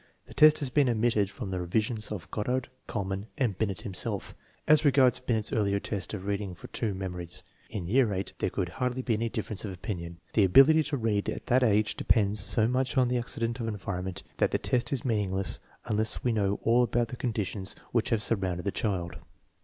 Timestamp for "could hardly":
8.49-9.03